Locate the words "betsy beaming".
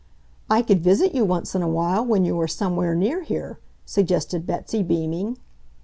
4.47-5.37